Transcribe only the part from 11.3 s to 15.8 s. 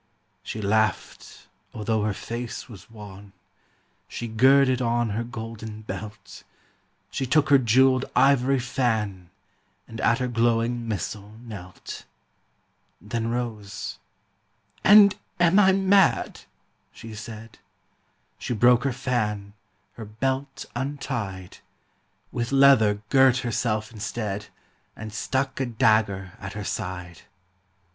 knelt. Then rose, 'And am I